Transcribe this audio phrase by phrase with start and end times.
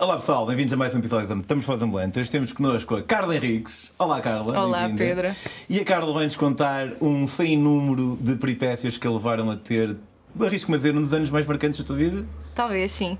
[0.00, 2.18] Olá pessoal, bem-vindos a mais um episódio da Estamos Ambulante.
[2.18, 3.92] Hoje temos connosco a Carla Henriques.
[3.98, 4.58] Olá Carla.
[4.58, 4.88] Olá.
[4.96, 5.28] Pedro.
[5.68, 9.94] E a Carla vai-nos contar um sem número de peripécias que a levaram a ter,
[10.40, 12.26] arrisco-me a dizer, um dos anos mais marcantes da tua vida.
[12.54, 13.18] Talvez sim.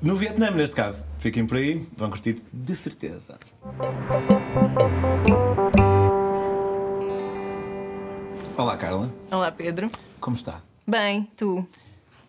[0.00, 1.02] No Vietnã, neste caso.
[1.18, 3.36] Fiquem por aí, vão curtir de certeza.
[8.56, 9.90] Olá Carla, Olá Pedro.
[10.20, 10.62] como está?
[10.86, 11.66] Bem, tu.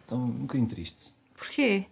[0.01, 1.13] Estou um bocadinho triste.
[1.37, 1.85] Porquê?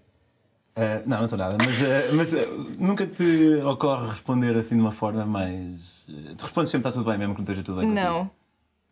[0.76, 2.48] Ah, não, não estou nada, mas, ah, mas ah,
[2.80, 6.08] nunca te ocorre responder assim de uma forma mais.
[6.38, 8.08] tu respondes sempre está tudo bem, mesmo que não esteja tudo bem contigo.
[8.08, 8.32] Não.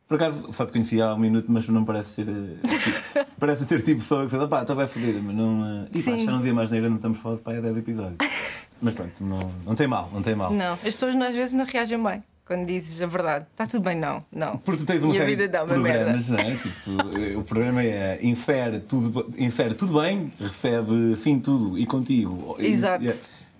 [0.07, 2.25] Por acaso, só te conheci há um minuto, mas não parece ser.
[3.39, 5.87] Parece-me ter tipo pessoa que diz, pá, está bem fodida, mas não.
[5.93, 8.17] E pá, já não dizia mais neira, não estamos falando para aí há 10 episódios.
[8.81, 10.53] Mas pronto, não, não tem mal, não tem mal.
[10.53, 10.71] Não.
[10.71, 13.45] As pessoas às vezes não reagem bem quando dizes a verdade.
[13.51, 14.25] Está tudo bem, não.
[14.31, 14.57] Não.
[14.57, 16.55] Porque tu tens uma Minha série vida dá uma programas, não é?
[16.55, 22.55] Tipo, tu, o programa é infere tudo, infere tudo bem, recebe fim tudo e contigo.
[22.59, 23.05] Exato.
[23.05, 23.13] E-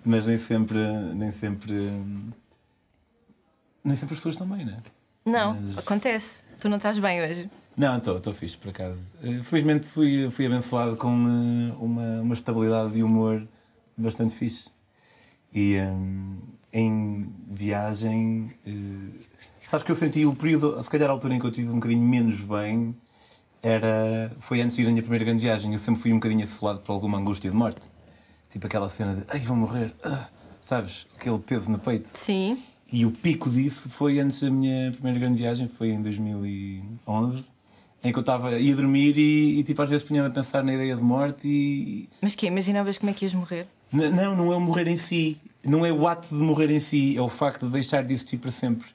[0.04, 0.80] mas nem sempre,
[1.14, 1.74] nem sempre.
[3.84, 4.78] Nem sempre as pessoas estão bem, não é?
[5.26, 6.42] Não, Mas- acontece.
[6.60, 7.50] Tu não estás bem hoje.
[7.78, 9.14] Não, estou estou fixe, por acaso.
[9.24, 13.48] Eh, Felizmente fui, fui abençoado com eh, uma, uma estabilidade de humor
[13.96, 14.70] bastante fixe.
[15.54, 16.38] E hum,
[16.74, 18.52] em viagem.
[18.66, 19.26] eh,
[19.70, 21.76] sabes que eu senti o período, se calhar a altura em que eu tive um
[21.76, 22.96] bocadinho menos bem,
[23.62, 25.74] era, foi antes de ir à minha primeira grande viagem.
[25.74, 27.90] Eu sempre fui um bocadinho assolado por alguma angústia de morte.
[28.50, 29.94] Tipo aquela cena de, ai, vou morrer.
[30.04, 30.28] ah",
[30.62, 31.06] sabes?
[31.16, 32.08] Aquele peso no peito.
[32.08, 32.58] Sim.
[32.92, 37.46] E o pico disso foi antes da minha primeira grande viagem, foi em 2011,
[38.04, 40.74] em que eu estava ia dormir e, e, tipo às vezes punha-me a pensar na
[40.74, 43.68] ideia de morte e Mas que Imaginavas como é que ias morrer?
[43.94, 46.80] N- não, não é o morrer em si, não é o ato de morrer em
[46.80, 48.88] si, é o facto de deixar de existir para sempre.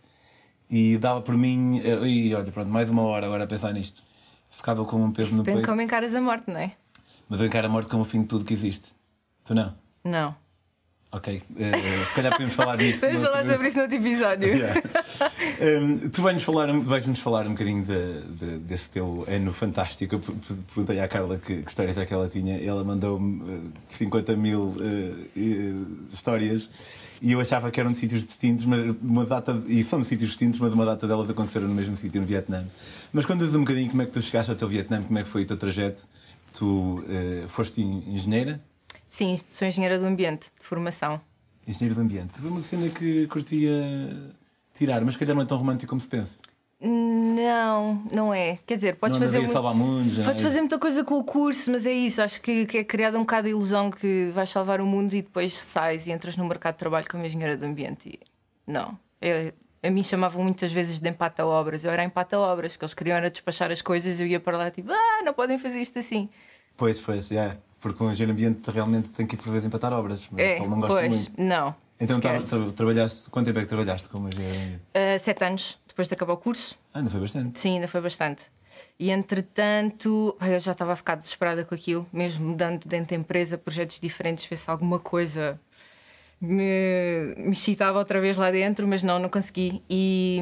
[0.70, 4.02] E dava por mim, eh, e olha, pronto, mais uma hora agora a pensar nisto.
[4.50, 6.72] Ficava com um peso no Depende peito, como encaras a morte, não é?
[7.28, 8.92] mas eu encaro a morte como o fim de tudo que existe.
[9.44, 9.74] Tu não?
[10.04, 10.34] Não.
[11.16, 11.72] Ok, eh,
[12.08, 13.00] se calhar podemos falar disso.
[13.02, 14.48] Vamos falar outro- sobre isso no outro episódio.
[14.54, 14.82] Yeah.
[15.80, 20.16] Um, tu vais-nos falar, vais-nos falar um bocadinho de, de- desse teu ano fantástico.
[20.16, 22.82] Eu per- per- perguntei à Carla que, que histórias é que ela tinha e ela
[22.82, 26.68] mandou-me uh, 50 mil uh, uh, histórias
[27.22, 30.30] e eu achava que eram de sítios distintos, mas uma data, e são de sítios
[30.30, 32.66] distintos, mas uma data delas aconteceram no mesmo sítio, no Vietnã.
[33.12, 35.28] Mas conta-nos um bocadinho como é que tu chegaste ao teu Vietnã, como é que
[35.28, 36.02] foi o teu trajeto.
[36.58, 38.60] Tu uh, foste en- engenheira,
[39.14, 41.20] Sim, sou engenheira do ambiente, de formação.
[41.68, 42.32] engenheiro do ambiente.
[42.32, 43.70] Foi uma cena que curtia
[44.72, 46.40] tirar, mas calhar não é tão romântico como se pensa.
[46.80, 48.58] Não, não é.
[48.66, 49.38] Quer dizer, podes não fazer.
[49.38, 50.16] muito- salvar mundos.
[50.16, 50.42] Podes é?
[50.42, 52.20] fazer muita coisa com o curso, mas é isso.
[52.20, 55.22] Acho que, que é criada um bocado a ilusão que vais salvar o mundo e
[55.22, 58.08] depois sais e entras no mercado de trabalho como engenheira de ambiente.
[58.08, 58.18] E
[58.66, 58.98] não.
[59.20, 61.84] Eu- a mim chamavam muitas vezes de empata-obras.
[61.84, 64.70] Eu era empata-obras, que eles queriam era despachar as coisas e eu ia para lá
[64.72, 66.28] tipo, ah, não podem fazer isto assim.
[66.76, 67.56] Pois, pois, é.
[67.84, 70.26] Porque um engenheiro ambiente realmente tem que ir por vezes empatar obras.
[70.32, 71.32] Mas É, ele não gosta pois, muito.
[71.42, 71.74] não.
[72.00, 72.48] Então Esquece.
[72.48, 73.28] tra- trabalhaste.
[73.30, 74.82] Quanto tempo é que trabalhaste como engenheiro ambiente?
[74.94, 76.76] Ah, sete anos depois de acabar o curso.
[76.94, 77.60] Ah, ainda foi bastante.
[77.60, 78.42] Sim, ainda foi bastante.
[78.98, 83.58] E entretanto, eu já estava a ficar desesperada com aquilo, mesmo mudando dentro da empresa,
[83.58, 85.60] projetos diferentes, ver se alguma coisa
[86.44, 89.82] me, me excitava outra vez lá dentro, mas não, não consegui.
[89.88, 90.40] E,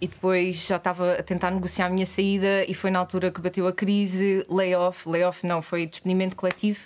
[0.00, 3.40] e depois já estava a tentar negociar a minha saída, e foi na altura que
[3.40, 6.80] bateu a crise, layoff, layoff não, foi despedimento coletivo.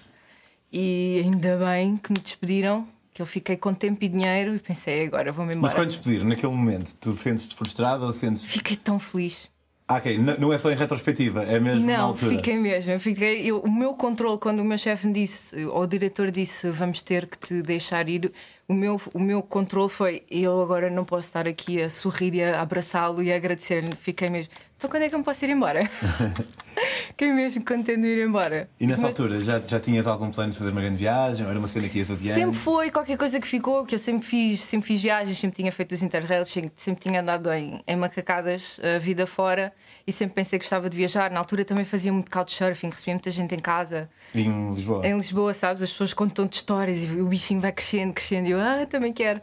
[0.73, 5.07] E ainda bem que me despediram, que eu fiquei com tempo e dinheiro, e pensei,
[5.07, 5.75] agora vou-me Mas embora.
[5.75, 8.45] quando despediram, naquele momento, tu sentes-te frustrado ou sentes.
[8.45, 9.49] Fiquei tão feliz.
[9.87, 12.35] Ah, ok, n- não é só em retrospectiva, é mesmo na Não, altura.
[12.37, 12.99] fiquei mesmo.
[12.99, 16.71] Fiquei, eu- o meu controle, quando o meu chefe me disse, ou o diretor disse,
[16.71, 18.33] vamos ter que te deixar ir,
[18.69, 22.43] o meu, o meu controle foi, eu agora não posso estar aqui a sorrir e
[22.43, 23.91] a abraçá-lo e a agradecer-lhe.
[24.01, 25.89] Fiquei mesmo, então quando é que eu me posso ir embora?
[27.09, 28.69] Fiquei mesmo contente de ir embora.
[28.81, 31.45] E nessa Mas altura já, já tinhas algum plano de fazer uma grande viagem?
[31.45, 32.41] Ou era uma cena que ias adiante?
[32.41, 35.71] Sempre foi qualquer coisa que ficou, que eu sempre fiz, sempre fiz viagens, sempre tinha
[35.71, 39.73] feito os interrails, sempre, sempre tinha andado em, em macacadas a vida fora
[40.07, 41.31] e sempre pensei que gostava de viajar.
[41.31, 44.11] Na altura também fazia muito couchsurfing, recebia muita gente em casa.
[44.35, 45.07] Em Lisboa.
[45.07, 45.83] Em Lisboa, sabes?
[45.83, 48.49] As pessoas contam-te histórias e o bichinho vai crescendo, crescendo.
[48.49, 49.41] E eu, ah, também quero.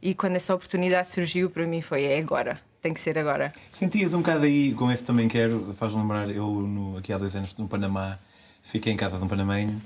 [0.00, 3.52] E quando essa oportunidade surgiu, para mim foi: é agora, tem que ser agora.
[3.70, 7.34] Sentias um bocado aí, com esse também quero, faz lembrar, eu no, aqui há dois
[7.36, 8.18] anos no Panamá,
[8.62, 9.80] fiquei em casa de um panamenho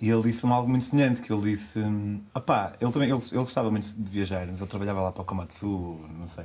[0.00, 3.40] e ele disse-me algo muito semelhante, que ele disse, hum, opá, ele também, ele, ele
[3.40, 6.44] gostava muito de viajar, mas ele trabalhava lá para o Komatsu, não sei.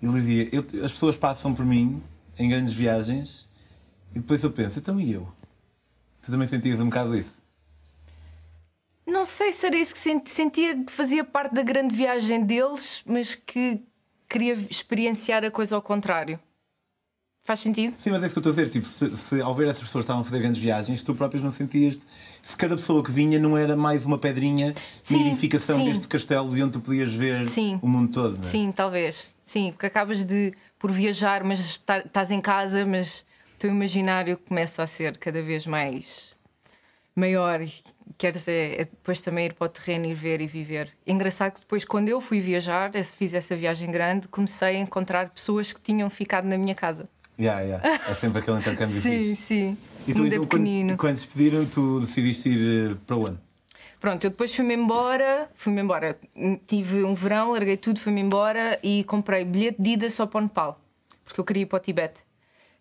[0.00, 2.00] Ele dizia, "Eu- as pessoas passam por mim
[2.38, 3.48] em grandes viagens
[4.14, 5.26] e depois eu penso, então e eu?
[6.22, 7.42] Tu também sentias um bocado isso?
[9.08, 13.00] Não sei se era isso que senti- sentia que fazia parte da grande viagem deles,
[13.06, 13.80] mas que
[14.28, 16.38] queria experienciar a coisa ao contrário.
[17.42, 17.94] Faz sentido?
[17.98, 18.68] Sim, mas é isso que eu estou a dizer.
[18.68, 21.42] Tipo, se, se ao ver essas pessoas que estavam a fazer grandes viagens, tu próprias
[21.42, 21.96] não sentias.
[22.42, 26.54] Se cada pessoa que vinha não era mais uma pedrinha Sim, de edificação deste castelo
[26.54, 27.78] e onde tu podias ver Sim.
[27.82, 28.50] o mundo todo, não é?
[28.50, 29.30] Sim, talvez.
[29.42, 33.24] Sim, porque acabas de por viajar, mas está- estás em casa, mas
[33.54, 36.34] o teu imaginário começa a ser cada vez mais
[37.16, 37.60] maior
[38.16, 40.92] queres é, é depois também ir para o terreno ir ver e viver.
[41.06, 45.72] Engraçado que depois, quando eu fui viajar, fiz essa viagem grande, comecei a encontrar pessoas
[45.72, 47.08] que tinham ficado na minha casa.
[47.38, 48.00] Yeah, yeah.
[48.08, 49.36] É sempre aquele intercâmbio Sim, fixe.
[49.36, 49.78] sim.
[50.08, 50.90] E tu, então, pequenino.
[50.90, 53.38] quando, quando se despediram, tu decidiste ir eh, para onde?
[54.00, 56.18] Pronto, eu depois fui-me embora, fui-me embora.
[56.66, 60.42] Tive um verão, larguei tudo, fui-me embora e comprei bilhete de ida só para o
[60.42, 60.80] Nepal,
[61.24, 62.20] porque eu queria ir para o Tibete.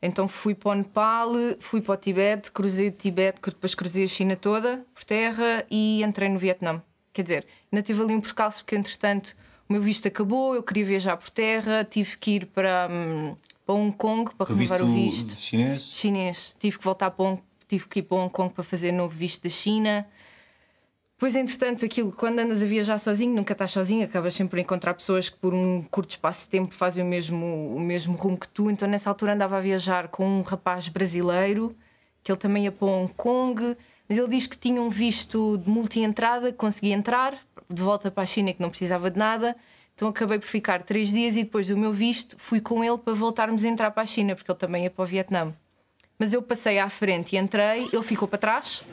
[0.02, 4.08] Então fui para o Nepal, fui para o Tibete, cruzei o Tibete, depois cruzei a
[4.08, 6.82] China toda por terra e entrei no Vietnã.
[7.12, 9.36] Quer dizer, ainda tive ali um percalço porque entretanto
[9.68, 13.36] o meu visto acabou, eu queria viajar por terra, tive que ir para, hum,
[13.66, 15.82] para Hong Kong para renovar o visto chinês?
[15.82, 16.56] chinês.
[16.60, 19.44] Tive que voltar para Hong, tive que ir para Hong Kong para fazer novo visto
[19.44, 20.08] da China.
[21.18, 24.94] Depois, entretanto, aquilo, quando andas a viajar sozinho, nunca estás sozinho, acabas sempre por encontrar
[24.94, 28.48] pessoas que por um curto espaço de tempo fazem o mesmo, o mesmo rumo que
[28.48, 28.70] tu.
[28.70, 31.76] Então, nessa altura, andava a viajar com um rapaz brasileiro,
[32.24, 33.76] que ele também ia para Hong Kong,
[34.08, 37.36] mas ele diz que tinha um visto de multi-entrada, conseguia entrar
[37.68, 39.56] de volta para a China, que não precisava de nada.
[39.96, 43.14] Então, acabei por ficar três dias e depois do meu visto, fui com ele para
[43.14, 45.52] voltarmos a entrar para a China, porque ele também ia para o Vietnã.
[46.20, 48.84] Mas eu passei à frente e entrei, ele ficou para trás.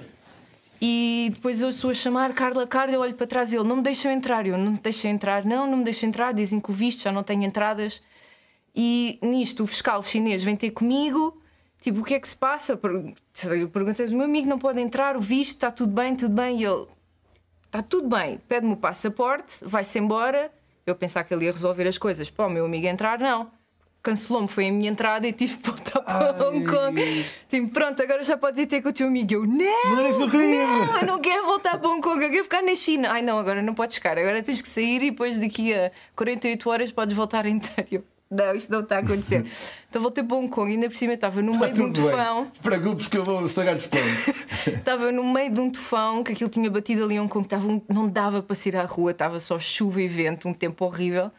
[0.81, 3.77] E depois eu sou a chamar Carla, Carla, eu olho para trás e ele não
[3.77, 4.47] me deixam entrar.
[4.47, 6.33] Eu não me deixam entrar, não, não me deixam entrar.
[6.33, 8.03] Dizem que o visto já não tem entradas.
[8.75, 11.41] E nisto o fiscal chinês vem ter comigo.
[11.81, 12.77] Tipo, o que é que se passa?
[12.77, 16.61] Perguntei, o meu amigo não pode entrar, o visto está tudo bem, tudo bem.
[16.61, 16.87] E ele,
[17.67, 20.51] está tudo bem, pede-me o passaporte, vai-se embora.
[20.87, 23.51] Eu pensava que ele ia resolver as coisas para o meu amigo entrar, não.
[24.05, 26.47] Cancelou-me, foi a minha entrada e tive que voltar para Ai.
[26.47, 27.25] Hong Kong.
[27.49, 29.33] Tipo, pronto, agora já podes ir ter com o teu amigo.
[29.33, 30.19] Eu, não!
[30.19, 30.67] Não queria!
[30.67, 33.09] Não, eu não quero voltar para Hong Kong, eu quero ficar na China.
[33.11, 36.69] Ai não, agora não podes ficar, agora tens que sair e depois daqui a 48
[36.71, 37.87] horas podes voltar a entrar.
[37.91, 39.47] Eu, não, isto não está a acontecer.
[39.89, 41.93] então voltei para Hong Kong e ainda por cima estava no Está meio de um
[41.95, 42.53] tufão.
[42.63, 44.29] Preocupes que eu vou estragar os planos.
[44.69, 47.67] Estava no meio de um tufão que aquilo tinha batido ali em Hong Kong, estava
[47.67, 51.31] um- não dava para sair à rua, estava só chuva e vento, um tempo horrível.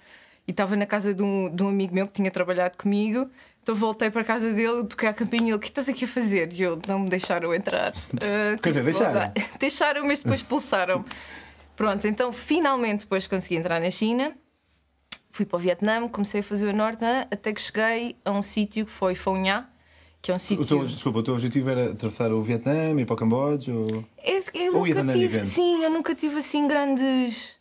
[0.48, 3.30] E estava na casa de um, de um amigo meu que tinha trabalhado comigo.
[3.64, 6.06] Então voltei para a casa dele, toquei a campainha e ele: O que estás aqui
[6.06, 6.54] a fazer?
[6.54, 7.92] E eu: Não me deixaram entrar.
[8.22, 9.32] Ah, Quer dizer, deixaram?
[9.60, 11.04] deixaram, mas depois expulsaram.
[11.76, 14.34] Pronto, então finalmente depois consegui entrar na China.
[15.32, 18.86] Fui para o Vietnã, comecei a fazer o norte até que cheguei a um sítio
[18.86, 19.68] que foi Phou Nha,
[20.22, 20.66] que é um O sítio.
[20.66, 23.74] teu, desculpa, o teu objetivo era atravessar o Vietnã, ir para o Camboja?
[23.74, 24.06] Ou...
[24.24, 27.58] Eu, eu Ou nunca tive, sim, eu nunca tive assim grandes,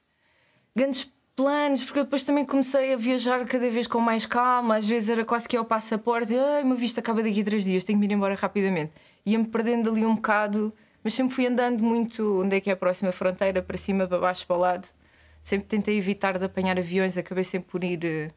[0.76, 4.76] grandes planos, porque eu depois também comecei a viajar cada vez com mais calma.
[4.76, 7.84] Às vezes era quase que ao passaporte, ai, meu visto acaba daqui a três dias,
[7.84, 8.92] tenho que ir embora rapidamente.
[9.26, 10.72] Ia-me perdendo ali um bocado,
[11.02, 14.18] mas sempre fui andando muito onde é que é a próxima fronteira, para cima, para
[14.18, 14.88] baixo, para o lado.
[15.42, 18.30] Sempre tentei evitar de apanhar aviões, acabei sempre por ir, eh,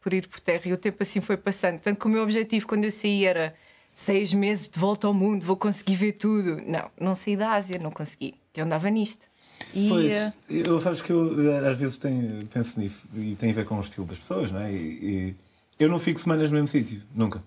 [0.00, 1.80] por ir por terra e o tempo assim foi passando.
[1.80, 3.54] Tanto que o meu objetivo quando eu saí era
[3.94, 6.62] seis meses de volta ao mundo, vou conseguir ver tudo.
[6.66, 8.34] Não, não saí da Ásia, não consegui.
[8.54, 9.31] Eu andava nisto.
[9.74, 13.50] E, Pois, eh, eu sabes que eu eh, às vezes tenho, penso nisso e tem
[13.50, 14.72] a ver com o estilo das pessoas, não é?
[14.72, 15.36] E, e
[15.78, 17.42] eu não fico semanas no mesmo sítio, nunca.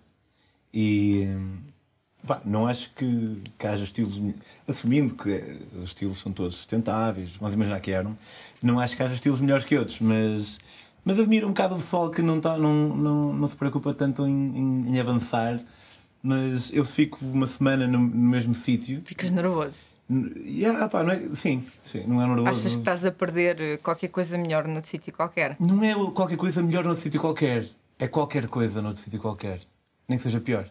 [0.73, 1.57] E hum,
[2.27, 4.21] pá, não acho que, que haja estilos,
[4.67, 8.18] assumindo que eh, os estilos são todos sustentáveis, vamos imaginar que eram,
[8.61, 10.59] não acho que haja estilos melhores que outros, mas,
[11.04, 14.25] mas admiro um bocado o pessoal que não, tá, não, não, não se preocupa tanto
[14.28, 15.59] em, em- em avançar.
[16.28, 19.04] Mas eu fico uma semana no, no mesmo sítio.
[19.06, 19.83] ficas nervoso.
[20.09, 22.47] Yeah, pá, não é, sim, sim, não é nervoso.
[22.47, 25.56] Achas que estás a perder eh, qualquer coisa melhor noutro sítio qualquer?
[25.59, 27.66] Não é qualquer coisa melhor noutro sítio qualquer.
[27.97, 29.62] É qualquer coisa noutro sítio qualquer.
[30.07, 30.69] Nem que seja pior.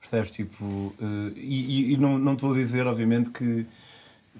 [0.00, 0.32] Percebes?
[0.32, 0.92] Tipo.
[1.00, 3.64] eh, e e- não, não te vou dizer, obviamente, que,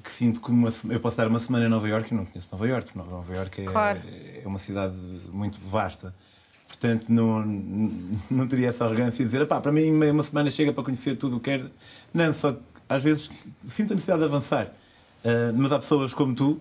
[0.03, 2.49] que sinto que uma, eu posso dar uma semana em Nova Iorque e não conheço
[2.53, 2.93] Nova Iorque.
[2.93, 4.01] porque Nova Iorque é, Claro.
[4.05, 4.97] é uma cidade
[5.33, 6.13] muito vasta.
[6.67, 7.47] Portanto, não,
[8.29, 11.37] não teria essa arrogância de dizer, pá, para mim uma semana chega para conhecer tudo
[11.37, 11.71] o que quero.
[12.13, 12.57] Não, só
[12.89, 13.31] às vezes
[13.67, 14.69] sinto a necessidade de avançar.
[15.25, 16.61] Eh, mas há pessoas como tu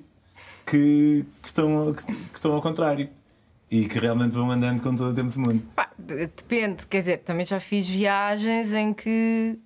[0.65, 3.09] que, que estão, que, que estão ao contrário
[3.69, 5.63] e que realmente vão andando com todo o tempo do mundo.
[5.75, 9.57] Pá, de- depende, quer dizer, também já fiz viagens em que.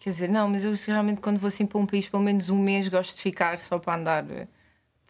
[0.00, 2.58] Quer dizer, não, mas eu geralmente quando vou assim para um país, pelo menos um
[2.58, 4.48] mês, gosto de ficar só para andar eh,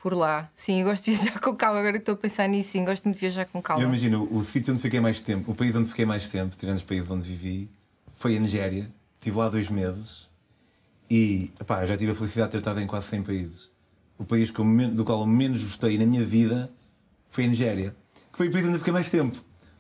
[0.02, 0.50] por lá.
[0.54, 1.78] Sim, eu gosto de viajar com calma.
[1.78, 3.82] Agora que estou a pensar nisso, sim, gosto muito de viajar com calma.
[3.82, 6.76] Eu imagino, o sítio onde fiquei mais tempo, o país onde fiquei mais tempo, tirando
[6.76, 7.70] os países onde vivi,
[8.10, 8.90] foi a Nigéria.
[9.14, 10.28] Estive lá dois meses
[11.14, 13.70] e epá, já tive a felicidade de ter estado em quase 100 países.
[14.16, 16.72] O país que eu do qual eu menos gostei na minha vida
[17.28, 17.94] foi a Nigéria,
[18.30, 19.36] que foi o país onde eu fiquei mais tempo.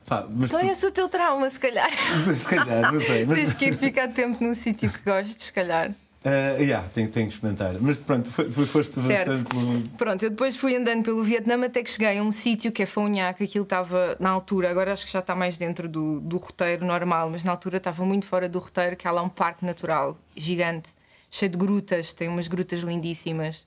[0.06, 1.88] Pá, Então tu- é esse o teu trauma, se calhar.
[2.38, 3.24] se calhar, não sei.
[3.24, 5.90] Mas, Tens que ir ficar tempo num sítio que gostes, se calhar.
[6.24, 7.74] Ah, yeah, tenho, tenho que experimentar.
[7.80, 9.88] Mas pronto, foi, foi, foste avançando pelo.
[9.96, 12.86] Pronto, eu depois fui andando pelo Vietnã até que cheguei a um sítio que é
[12.86, 16.20] Phou Nha, que aquilo estava na altura, agora acho que já está mais dentro do,
[16.20, 19.28] do roteiro normal, mas na altura estava muito fora do roteiro, que há lá um
[19.28, 20.90] parque natural gigante,
[21.32, 23.66] cheio de grutas, tem umas grutas lindíssimas.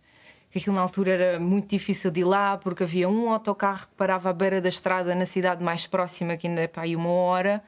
[0.56, 4.30] Aquilo na altura era muito difícil de ir lá, porque havia um autocarro que parava
[4.30, 7.62] à beira da estrada na cidade mais próxima, que ainda é para aí uma hora,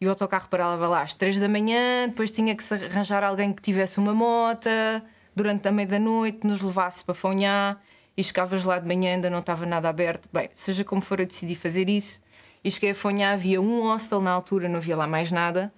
[0.00, 3.52] e o autocarro parava lá às três da manhã, depois tinha que se arranjar alguém
[3.52, 5.02] que tivesse uma mota
[5.34, 7.76] durante a meia da noite, nos levasse para Nha,
[8.16, 10.28] e chegavas lá de manhã ainda não estava nada aberto.
[10.32, 12.22] Bem, seja como for, eu decidi fazer isso.
[12.62, 15.72] E cheguei a Nha, havia um hostel na altura, não havia lá mais nada.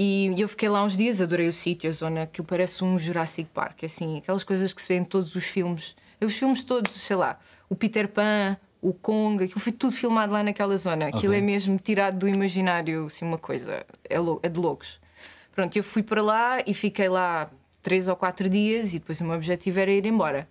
[0.00, 3.50] E eu fiquei lá uns dias, adorei o sítio, a zona, aquilo parece um Jurassic
[3.52, 5.96] Park, assim, aquelas coisas que se vê em todos os filmes.
[6.20, 7.36] Os filmes todos, sei lá,
[7.68, 11.06] o Peter Pan, o Kong, aquilo foi tudo filmado lá naquela zona.
[11.08, 11.38] Aquilo Ok.
[11.38, 15.00] é mesmo tirado do imaginário, assim, uma coisa, é, lou- é de loucos.
[15.52, 17.50] Pronto, eu fui para lá e fiquei lá
[17.82, 20.48] três ou quatro dias e depois o meu objetivo era ir embora.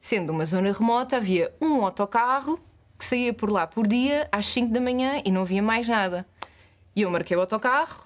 [0.00, 2.58] Sendo uma zona remota, havia um autocarro
[2.98, 6.26] que saía por lá por dia às 5 da manhã e não havia mais nada.
[6.94, 8.05] E eu marquei o autocarro,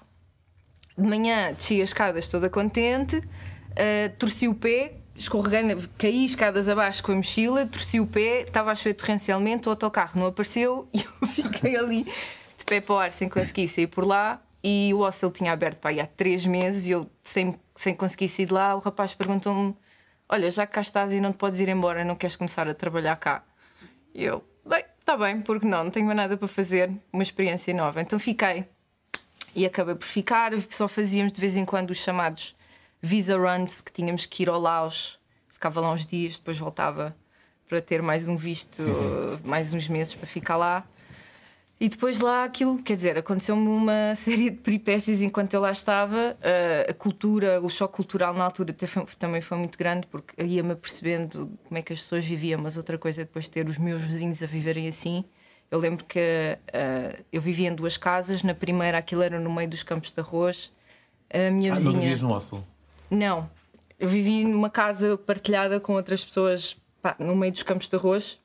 [0.97, 7.03] de manhã desci as escadas toda contente, uh, torci o pé, escorreguei, caí escadas abaixo
[7.03, 11.03] com a mochila, torci o pé, estava a chover torrencialmente, o autocarro não apareceu e
[11.03, 14.41] eu fiquei ali de pé para o ar sem conseguir sair por lá.
[14.63, 18.29] E o hostel tinha aberto para aí há três meses e eu, sem, sem conseguir
[18.29, 19.75] sair de lá, o rapaz perguntou-me:
[20.29, 22.73] Olha, já que cá estás e não te podes ir embora, não queres começar a
[22.75, 23.43] trabalhar cá?
[24.13, 27.73] E eu, bem, está bem, porque não, não tenho mais nada para fazer, uma experiência
[27.73, 28.01] nova.
[28.01, 28.67] Então fiquei
[29.55, 30.51] e acabei por ficar.
[30.69, 32.55] Só fazíamos de vez em quando os chamados
[33.01, 35.19] visa runs, que tínhamos que ir ao Laos.
[35.53, 37.15] Ficava lá uns dias, depois voltava
[37.67, 39.39] para ter mais um visto, Sim, sim.
[39.43, 40.85] mais uns meses para ficar lá.
[41.79, 46.37] E depois lá aquilo, quer dizer, aconteceu-me uma série de peripécias enquanto eu lá estava.
[46.39, 48.75] Uh, a cultura, o choque cultural na altura
[49.17, 52.99] também foi muito grande, porque ia-me apercebendo como é que as pessoas viviam, mas outra
[52.99, 55.25] coisa é depois ter os meus vizinhos a viverem assim.
[55.71, 59.69] Eu lembro que uh, eu vivia em duas casas, na primeira aquilo era no meio
[59.69, 60.71] dos campos de arroz.
[61.33, 61.99] A minha Ah, não vizinha.
[62.01, 62.63] vivias no hostel.
[63.09, 63.49] Não.
[63.97, 68.37] Eu vivi numa casa partilhada com outras pessoas pá, no meio dos campos de arroz.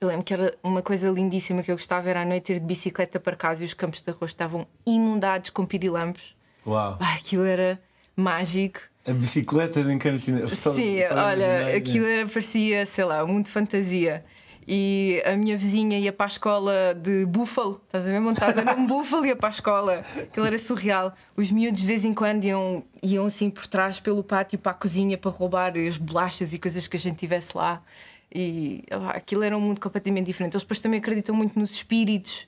[0.00, 2.64] Eu lembro que era uma coisa lindíssima que eu gostava era a noite ir de
[2.66, 6.34] bicicleta para casa e os campos de arroz estavam inundados com pirilampos.
[6.66, 6.96] Uau.
[7.00, 7.78] Ah, aquilo era
[8.16, 8.80] mágico.
[9.06, 9.82] A bicicleta
[10.18, 10.54] chinesa.
[10.54, 12.20] Só- Sim, olha, imaginar, aquilo né?
[12.20, 14.24] era, parecia, sei lá, muito fantasia.
[14.70, 18.20] E a minha vizinha ia para a escola de búfalo, estás a ver?
[18.20, 19.94] Montada num búfalo ia para a escola.
[19.94, 21.14] Aquilo era surreal.
[21.34, 24.74] Os miúdos de vez em quando iam, iam assim por trás pelo pátio para a
[24.74, 27.82] cozinha para roubar as bolachas e coisas que a gente tivesse lá.
[28.30, 30.52] E ah, aquilo era um mundo completamente diferente.
[30.52, 32.46] Eles depois também acreditam muito nos espíritos.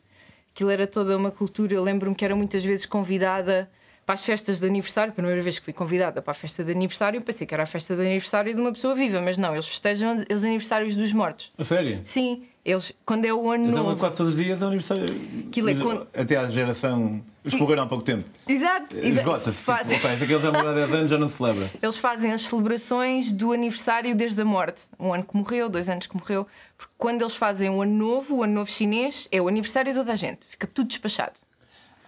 [0.55, 1.73] Aquilo era toda uma cultura.
[1.73, 3.67] Eu lembro-me que era muitas vezes convidada
[4.11, 5.13] para as festas de aniversário.
[5.13, 7.67] A primeira vez que fui convidada para a festa de aniversário, pensei que era a
[7.67, 11.53] festa de aniversário de uma pessoa viva, mas não, eles festejam os aniversários dos mortos.
[11.57, 12.01] A sério?
[12.03, 13.97] Sim, eles, quando é o ano Então, novo.
[13.97, 15.05] quase todos os dias é um aniversário.
[15.47, 17.23] Aquilo é quando- Até à geração.
[17.45, 18.29] Os que há pouco tempo.
[18.49, 18.97] Exato.
[18.97, 19.61] Esgota-se.
[19.61, 21.71] Tipo, Fazem- opa, esse aquele já há 10 anos, já não se celebra.
[21.81, 24.83] Eles fazem as celebrações do aniversário desde a morte.
[24.99, 26.49] Um ano que morreu, dois anos que morreu.
[26.77, 29.99] Porque quando eles fazem o ano novo, o ano novo chinês, é o aniversário de
[29.99, 30.41] toda a gente.
[30.51, 31.33] Fica tudo despachado.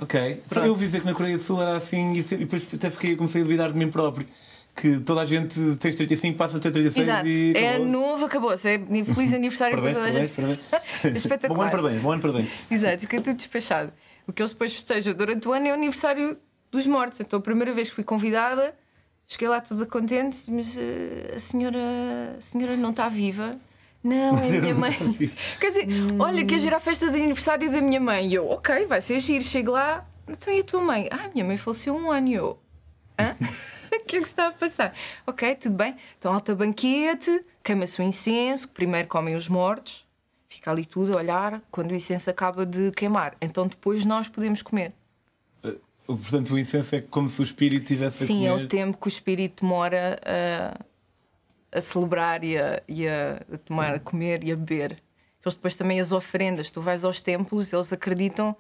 [0.03, 0.43] Ok.
[0.43, 0.67] Só Pronto.
[0.67, 3.15] eu ouvi dizer que na Coreia do Sul era assim e e depois até fiquei,
[3.17, 4.27] comecei a duvidar de mim próprio.
[4.75, 7.29] Que toda a gente tem 35, passa a ter 36 Exato.
[7.29, 7.53] e.
[7.55, 8.67] É novo, acabou-se.
[8.67, 10.35] É feliz aniversário para toda a parabéns, gente.
[10.35, 11.17] parabéns.
[11.25, 11.55] Espetacular.
[11.57, 12.49] Bom ano, parabéns, bom ano, parabéns.
[12.71, 13.93] Exato, fica tudo despachado.
[14.27, 16.39] O que eles depois festejam durante o ano é o aniversário
[16.71, 17.21] dos mortos.
[17.21, 18.75] Então, a primeira vez que fui convidada,
[19.29, 23.57] cheguei lá toda contente, mas eh, a senhora, a senhora não está viva.
[24.03, 24.97] Não, é a minha mãe.
[25.61, 25.87] Quer dizer,
[26.19, 28.29] olha, quer ir à festa de aniversário da minha mãe.
[28.29, 29.45] E eu, ok, vai ser giro.
[29.45, 31.09] Chego lá, então e a tua mãe?
[31.11, 32.29] Ah, minha mãe faleceu um ano.
[32.29, 32.59] E eu,
[33.19, 33.37] hã?
[33.95, 34.95] O que é que se está a passar?
[35.27, 35.95] Ok, tudo bem.
[36.19, 40.07] Então, alta banquete, queima-se o incenso, que primeiro comem os mortos,
[40.49, 43.37] fica ali tudo a olhar quando o incenso acaba de queimar.
[43.39, 44.95] Então, depois nós podemos comer.
[45.63, 48.65] Uh, Portanto, o incenso é como se o espírito tivesse Sim, a é comer.
[48.65, 50.81] o tempo que o espírito demora a,
[51.73, 54.99] a celebrar e, a, e a, tomar, a comer e a beber.
[55.45, 56.71] Eles depois também as ofrendas.
[56.71, 58.55] Tu vais aos templos, eles acreditam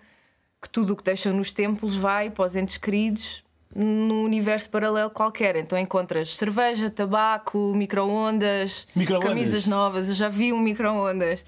[0.61, 5.11] que tudo o que deixam nos templos vai para os entes queridos num universo paralelo
[5.11, 5.57] qualquer.
[5.57, 9.29] Então encontras cerveja, tabaco, micro-ondas, Micro-ondas?
[9.29, 10.09] camisas novas.
[10.09, 11.45] Eu já vi um micro-ondas.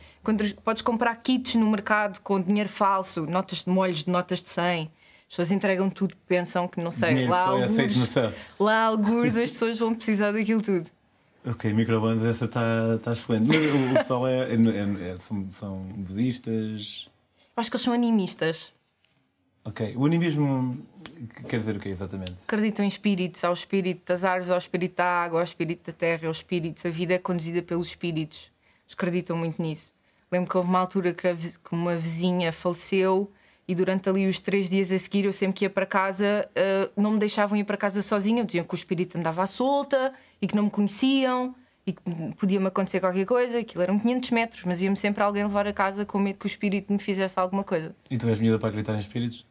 [0.65, 4.83] Podes comprar kits no mercado com dinheiro falso, notas de molhos de notas de 100.
[4.83, 7.47] As pessoas entregam tudo, pensam que não sei, Dinheiro lá
[8.07, 8.33] céu.
[8.61, 10.89] lá algures as pessoas vão precisar daquilo tudo.
[11.47, 13.47] Ok, microbandas, essa está tá excelente.
[13.47, 17.09] Mas o, pessoal é, é- é- é- são, são budistas.
[17.57, 18.73] Eu acho que eles são animistas.
[19.65, 19.95] Ok.
[19.97, 20.79] O animismo
[21.49, 22.43] quer dizer o quê exatamente?
[22.45, 26.29] Acreditam em espíritos, ao espírito das árvores, ao espírito da água, ao espírito da terra,
[26.29, 26.85] aos espíritos.
[26.85, 28.51] A vida é conduzida pelos espíritos.
[28.93, 29.95] Acreditam muito nisso.
[30.31, 31.27] Lembro que houve uma altura que,
[31.71, 33.31] uma vizinha faleceu
[33.67, 37.01] e durante ali os três dias a seguir eu sempre que ia para casa uh,
[37.01, 40.47] não me deixavam ir para casa sozinha, diziam que o espírito andava à solta e
[40.47, 41.55] que não me conheciam
[41.87, 42.03] e que
[42.39, 46.05] podia-me acontecer qualquer coisa, aquilo eram 500 metros, mas ia-me sempre alguém levar a casa
[46.07, 47.95] com medo que o espírito me fizesse alguma coisa.
[48.11, 49.45] E tu és miúda para acreditar em espíritos?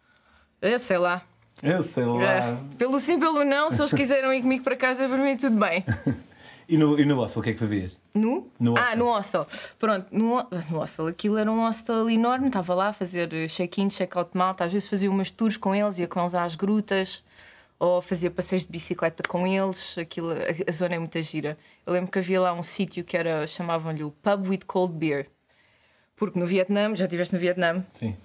[0.60, 1.22] Eu sei lá.
[1.62, 2.24] Eu sei lá.
[2.24, 2.58] É.
[2.78, 5.84] Pelo sim, pelo não, se eles quiseram ir comigo para casa, para mim tudo bem.
[6.68, 8.00] e, no, e no hostel, o que é que fazias?
[8.14, 8.48] No?
[8.60, 9.48] no ah, no hostel.
[9.80, 11.08] Pronto, no, no hostel.
[11.08, 14.66] Aquilo era um hostel enorme, estava lá a fazer check-in, check-out de malta.
[14.66, 17.24] Às vezes fazia umas tours com eles, ia com eles às grutas
[17.80, 19.98] ou fazia passeios de bicicleta com eles.
[19.98, 20.36] Aquilo, a,
[20.70, 21.58] a zona é muita gira.
[21.86, 25.28] Eu lembro que havia lá um sítio que era, chamavam-lhe o Pub with Cold Beer.
[26.16, 27.84] Porque no Vietnã, já estiveste no Vietnã?
[27.92, 28.16] Sim.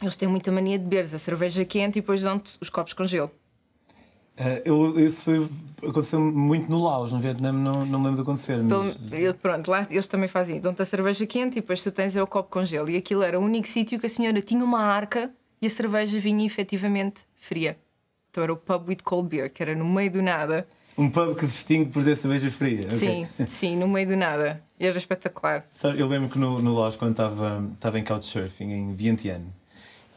[0.00, 3.04] Eles têm muita mania de beberes a cerveja quente e depois dão-te os copos com
[3.04, 3.32] gelo.
[4.38, 5.48] Uh, eu, isso foi,
[5.88, 8.62] aconteceu muito no Laos, no Vietnã não, não me lembro de acontecer.
[8.62, 8.96] Mas...
[9.12, 10.60] Então, pronto, lá eles também fazem.
[10.60, 12.88] Dão-te a cerveja quente e depois tu tens é o copo com gelo.
[12.88, 15.30] E aquilo era o único sítio que a senhora tinha uma arca
[15.60, 17.76] e a cerveja vinha efetivamente fria.
[18.30, 20.66] Então era o pub with cold beer, que era no meio do nada.
[20.96, 22.88] Um pub que distingue por ter cerveja fria.
[22.90, 23.46] Sim, okay.
[23.48, 24.62] sim, no meio do nada.
[24.78, 25.66] E era espetacular.
[25.96, 29.46] Eu lembro que no, no Laos, quando estava, estava em couchsurfing, em Vientiane,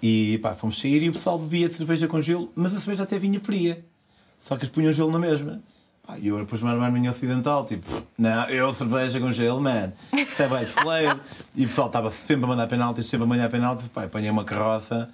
[0.01, 3.17] e pá, fomos sair e o pessoal bebia cerveja com gelo, mas a cerveja até
[3.17, 3.83] vinha fria.
[4.41, 5.61] Só que eles punham gelo na mesma.
[6.05, 9.93] Pá, e eu depois me armar minha ocidental, tipo, não, eu cerveja com gelo, man.
[10.13, 11.19] Isso é bem fleio.
[11.55, 13.87] e o pessoal estava sempre a mandar penaltis, sempre a mandar penaltis.
[13.87, 15.07] Pá, apanhei uma carroça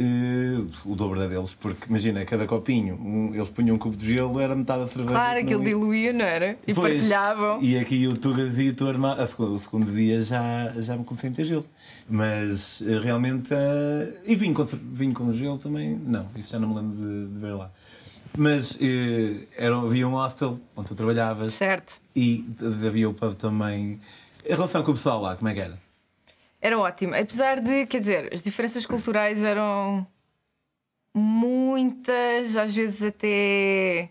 [0.00, 4.14] Uh, o dobro da deles, porque imagina, cada copinho, um, eles punham um cubo de
[4.14, 5.12] gelo, era metade da cerveja.
[5.12, 6.56] Claro, aquilo diluía, não era?
[6.64, 7.60] E pois, partilhavam.
[7.60, 8.84] E aqui o Tugazito,
[9.26, 11.64] segundo, o segundo dia já, já me comecei a meter gelo.
[12.08, 13.52] Mas uh, realmente.
[13.52, 17.34] Uh, e vinho com, vinho com gelo também, não, isso já não me lembro de,
[17.34, 17.68] de ver lá.
[18.38, 18.78] Mas
[19.56, 21.54] era, havia um hostel onde tu trabalhavas.
[21.54, 22.00] Certo.
[22.14, 22.46] E
[22.86, 23.98] havia o pub também.
[24.48, 25.78] A relação com o pessoal lá, como é que era?
[26.60, 27.14] Era ótimo.
[27.14, 30.06] Apesar de, quer dizer, as diferenças culturais eram
[31.12, 34.10] muitas, às vezes até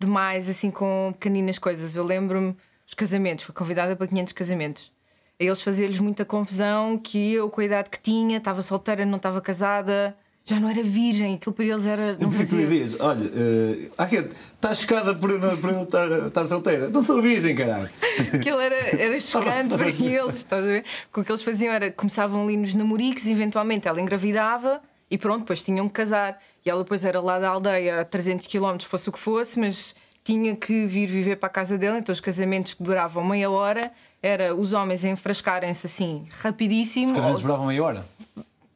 [0.00, 1.94] demais, assim, com pequeninas coisas.
[1.94, 4.92] Eu lembro-me dos casamentos, fui convidada para 500 casamentos.
[5.38, 9.16] A eles fazia-lhes muita confusão que eu, com a idade que tinha, estava solteira, não
[9.16, 12.18] estava casada já não era virgem, aquilo para eles era.
[12.18, 12.46] Não fazia...
[12.46, 16.90] tu dizias, olha, uh, está chocada por, por eu estar, estar solteira.
[16.90, 17.88] Não sou virgem, caralho.
[18.34, 20.84] Aquilo era, era chocante para eles, estás a ver?
[21.14, 25.62] O que eles faziam era começavam ali nos namoricos, eventualmente ela engravidava e pronto, depois
[25.62, 26.38] tinham que casar.
[26.64, 29.94] E ela depois era lá da aldeia a 300 km, fosse o que fosse, mas
[30.22, 31.98] tinha que vir viver para a casa dela.
[31.98, 33.90] Então os casamentos que duravam meia hora
[34.22, 37.06] era os homens enfrascarem-se assim rapidíssimo.
[37.06, 38.06] Os casamentos duravam meia hora?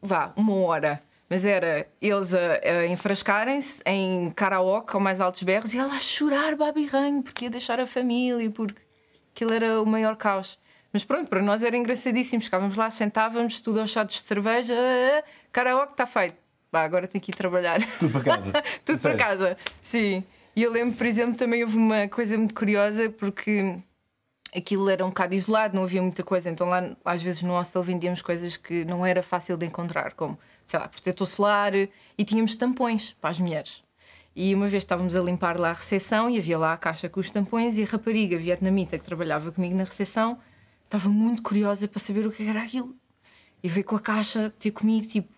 [0.00, 1.02] Vá, uma hora.
[1.28, 6.00] Mas era eles a, a enfrascarem-se em karaoke com mais altos berros e ela a
[6.00, 8.80] chorar babirranho porque ia deixar a família, porque
[9.34, 10.58] aquilo era o maior caos.
[10.92, 12.42] Mas pronto, para nós era engraçadíssimo.
[12.42, 16.36] Ficávamos lá, sentávamos, tudo aos chados de cerveja, ah, karaoke está feito.
[16.72, 17.80] Bah, agora tenho que ir trabalhar.
[17.98, 18.52] Tudo para casa.
[18.84, 20.22] tudo para casa, sim.
[20.54, 23.78] E eu lembro, por exemplo, também houve uma coisa muito curiosa porque
[24.54, 26.50] aquilo era um bocado isolado, não havia muita coisa.
[26.50, 30.38] Então lá, às vezes no hostel vendíamos coisas que não era fácil de encontrar, como
[30.66, 33.82] sei lá, protetor solar e tínhamos tampões para as mulheres.
[34.34, 37.18] E uma vez estávamos a limpar lá a recepção e havia lá a caixa com
[37.18, 40.38] os tampões e a rapariga vietnamita que trabalhava comigo na recepção
[40.84, 42.94] estava muito curiosa para saber o que era aquilo.
[43.62, 45.32] E veio com a caixa ter comigo, tipo,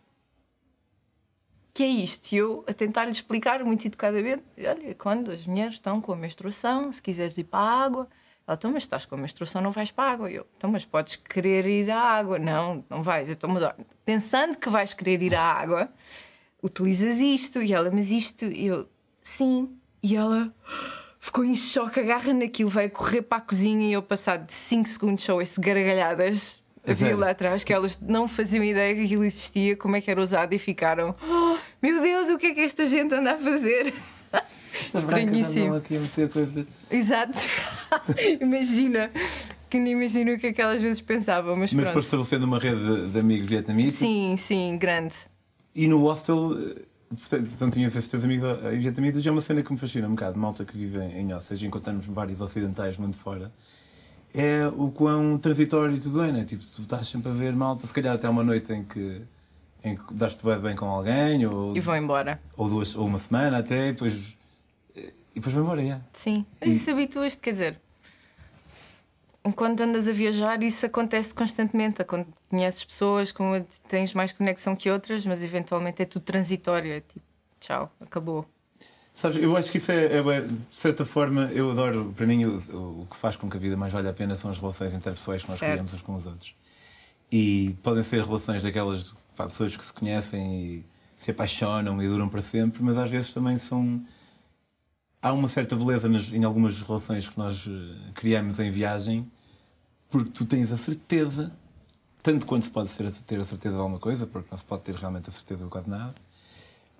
[1.72, 2.32] que é isto?
[2.32, 6.92] E eu a tentar-lhe explicar muito educadamente: olha, quando as mulheres estão com a menstruação,
[6.92, 8.08] se quiseres ir para a água,
[8.50, 10.30] ela, então, mas estás com a menstruação, não vais para a água.
[10.30, 12.36] Eu, então, mas podes querer ir à água.
[12.36, 13.28] Não, não vais.
[13.28, 15.88] Eu, então, pensando que vais querer ir à água,
[16.60, 17.62] utilizas isto.
[17.62, 18.44] E ela, mas isto.
[18.44, 18.88] E eu,
[19.22, 19.70] sim.
[20.02, 20.52] E ela
[21.20, 23.88] ficou em choque, agarra naquilo, vai correr para a cozinha.
[23.88, 26.60] E eu, passado de 5 segundos, só esse gargalhadas.
[26.84, 30.20] Havia lá atrás que elas não faziam ideia que aquilo existia, como é que era
[30.20, 33.94] usado e ficaram: oh, Meu Deus, o que é que esta gente anda a fazer?
[34.82, 35.74] Estranhíssimo.
[35.74, 36.66] aqui a meter coisas.
[36.90, 37.34] Exato.
[38.40, 39.10] Imagina.
[39.68, 41.54] Que nem imagino o que aquelas vezes pensavam.
[41.54, 43.94] Mas, mas foste estabelecendo uma rede de, de amigos vietnamitas?
[43.94, 45.14] Sim, sim, grande.
[45.72, 49.62] E no hostel, eh, portanto, então tinhas esses teus amigos eh, vietnamitas, é uma cena
[49.62, 50.36] que me fascina um bocado.
[50.36, 53.52] Malta que vive em Ossos, encontramos vários ocidentais muito fora.
[54.34, 56.44] É o quão transitório tudo é, né?
[56.44, 59.22] Tipo, tu estás sempre a ver malta, se calhar até uma noite em que
[59.82, 63.18] em que daste bem, bem com alguém ou, e vão embora ou duas ou uma
[63.18, 64.36] semana até e depois
[65.30, 66.04] e depois vão embora, yeah.
[66.12, 67.80] Sim, mas isso habituas-te, quer dizer,
[69.44, 72.04] enquanto andas a viajar, isso acontece constantemente.
[72.48, 76.92] Conheces pessoas, como tens mais conexão que outras, mas eventualmente é tudo transitório.
[76.92, 77.24] É tipo,
[77.60, 78.46] tchau, acabou.
[79.14, 83.02] Sabes, eu acho que isso é, é, de certa forma, eu adoro, para mim, o,
[83.02, 85.42] o, que faz com que a vida mais vale a pena são as relações interpessoais
[85.42, 85.72] que nós certo.
[85.72, 86.54] criamos uns com os outros.
[87.30, 92.28] E podem ser relações daquelas pá, pessoas que se conhecem e se apaixonam e duram
[92.28, 94.02] para sempre, mas às vezes também são.
[95.22, 99.30] Há uma certa beleza nas, em algumas relações que nós eh, criamos em viagem,
[100.08, 101.52] porque tu tens a certeza,
[102.22, 104.82] tanto quanto se pode ser, ter a certeza de alguma coisa, porque não se pode
[104.82, 106.14] ter realmente a certeza de quase nada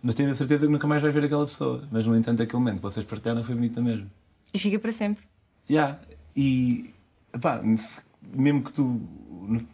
[0.03, 1.87] mas tenho a certeza que nunca mais vais ver aquela pessoa.
[1.91, 4.11] Mas no entanto, aquele momento que vocês partilharam foi bonito mesmo.
[4.53, 5.25] E fica para sempre.
[5.69, 5.75] Já.
[5.75, 6.01] Yeah.
[6.35, 6.95] E
[7.41, 7.61] pá,
[8.23, 9.01] mesmo que tu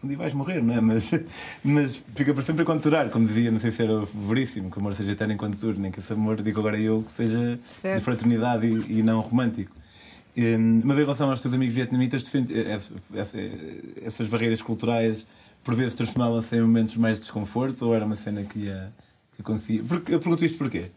[0.03, 0.81] não vais morrer, não é?
[0.81, 1.11] Mas,
[1.63, 4.81] mas fica para sempre enquanto durar, como dizia, não sei se era veríssimo, que o
[4.81, 7.99] amor seja eterno enquanto dure, nem que esse amor, digo agora eu, que seja certo.
[7.99, 9.75] de fraternidade e, e, não romântico.
[10.37, 12.55] Um, mas em relação aos teus amigos vietnamitas, tu sentes,
[14.03, 15.27] essas barreiras culturais
[15.65, 18.93] por vezes transformavam-se em momentos mais de desconforto ou era uma cena que ia
[19.37, 19.85] que conseguia.
[19.85, 20.91] Porque, eu pergunto isto porquê?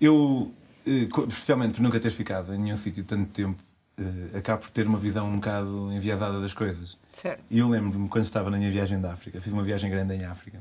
[0.00, 0.52] Eu,
[0.86, 3.62] eh, especialmente por nunca ter ficado em nenhum sítio tanto tempo,
[3.98, 6.98] eh, acabo por ter uma visão um bocado enviesada das coisas.
[7.12, 7.44] Certo.
[7.50, 10.24] E eu lembro-me quando estava na minha viagem da África, fiz uma viagem grande em
[10.24, 10.60] África,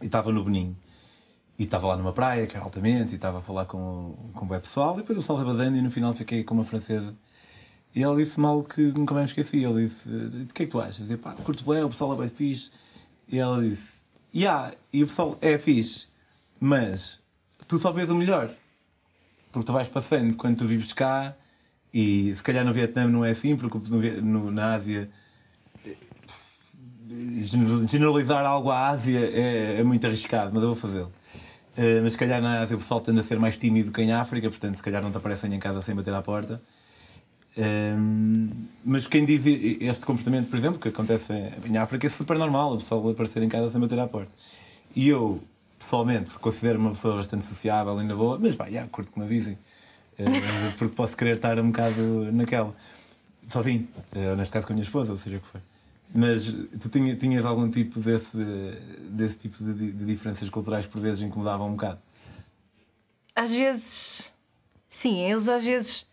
[0.00, 0.76] e estava no Benin.
[1.58, 4.48] E estava lá numa praia, que era altamente, e estava a falar com, com o
[4.60, 7.14] pessoal, e depois o pessoal foi badando, e no final fiquei com uma francesa.
[7.94, 9.62] E ela disse-me algo que nunca mais esqueci.
[9.62, 11.10] Ela disse: De que é que tu achas?
[11.10, 12.70] Eu, pá, curto bem, o pessoal é bem fixe.
[13.28, 16.08] E ela disse: Yeah, e o pessoal é fixe,
[16.58, 17.20] mas
[17.68, 18.50] tu só vês o melhor.
[19.52, 21.36] Porque tu vais passando quando tu vives cá
[21.92, 23.78] e se calhar no Vietnã não é assim, porque
[24.20, 25.08] no, na Ásia
[27.86, 31.12] generalizar algo à Ásia é, é muito arriscado, mas eu vou fazê-lo.
[31.76, 34.12] Uh, mas se calhar na Ásia o pessoal tende a ser mais tímido que em
[34.12, 36.60] África, portanto se calhar não te aparecem em casa sem bater à porta.
[37.56, 38.50] Um,
[38.82, 39.44] mas quem diz
[39.80, 41.32] este comportamento, por exemplo, que acontece
[41.64, 44.32] em África, é super normal, a pessoa aparecer em casa sem bater à porta.
[44.94, 45.42] E eu,
[45.78, 49.24] pessoalmente, considero-me uma pessoa bastante sociável e na boa, mas pá, yeah, curto que me
[49.24, 49.58] avisem,
[50.78, 52.74] porque posso querer estar um bocado naquela,
[53.48, 55.60] sozinho, uh, ou neste caso com a minha esposa, ou seja o que foi.
[56.14, 56.44] Mas
[56.80, 58.36] tu tinhas, tinhas algum tipo desse,
[59.10, 62.00] desse tipo de, de diferenças culturais por vezes incomodavam um bocado?
[63.34, 64.32] Às vezes,
[64.86, 66.06] sim, eles às vezes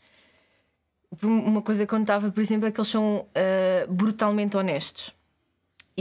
[1.22, 5.14] uma coisa que eu notava, por exemplo, é que eles são uh, brutalmente honestos.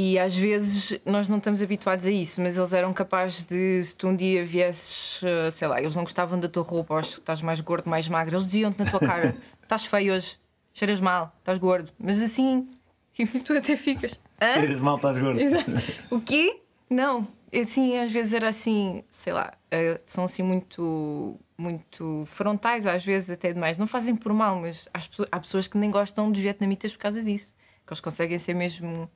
[0.00, 3.96] E às vezes nós não estamos habituados a isso, mas eles eram capazes de, se
[3.96, 7.08] tu um dia viesses, uh, sei lá, eles não gostavam da tua roupa, ou que
[7.08, 10.38] estás mais gordo, mais magro, eles diziam-te na tua cara: estás feio hoje,
[10.72, 11.90] cheiras mal, estás gordo.
[11.98, 12.68] Mas assim,
[13.44, 14.20] tu até ficas.
[14.40, 14.60] Hã?
[14.60, 15.40] Cheiras mal, estás gordo.
[16.12, 16.60] o quê?
[16.88, 23.04] Não, assim, às vezes era assim, sei lá, uh, são assim muito muito frontais, às
[23.04, 23.76] vezes até demais.
[23.76, 24.88] Não fazem por mal, mas
[25.32, 27.52] há pessoas que nem gostam dos vietnamitas por causa disso.
[27.84, 29.10] Que eles conseguem ser mesmo